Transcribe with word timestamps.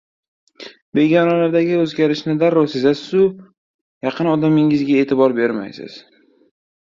Begonalardagi 0.99 1.75
o‘zgarishni 1.81 2.33
darrov 2.43 2.71
sezasiz-u, 2.71 3.27
yaqin 4.07 4.29
odamingizga 4.31 4.97
e’tibor 5.03 5.37
bermaysiz. 5.41 5.99